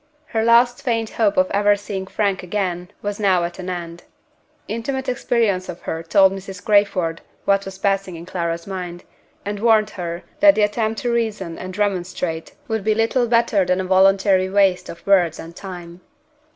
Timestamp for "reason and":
11.13-11.77